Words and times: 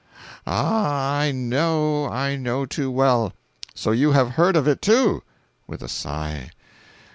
Ah, 0.47 1.19
I 1.19 1.31
know—I 1.31 2.35
know 2.35 2.65
too 2.65 2.89
well. 2.89 3.33
So 3.75 3.91
you 3.91 4.13
have 4.13 4.31
heard 4.31 4.55
of 4.55 4.67
it 4.67 4.81
too." 4.81 5.21
[With 5.67 5.83
a 5.83 5.87
sigh. 5.87 6.49